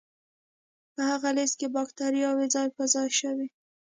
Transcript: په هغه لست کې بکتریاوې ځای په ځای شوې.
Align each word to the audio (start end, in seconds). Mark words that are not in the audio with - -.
په 0.93 1.01
هغه 1.11 1.29
لست 1.37 1.55
کې 1.59 1.67
بکتریاوې 1.75 2.45
ځای 2.55 2.67
په 2.77 2.83
ځای 2.93 3.09
شوې. 3.19 3.47